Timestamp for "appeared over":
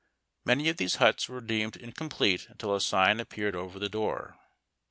3.19-3.77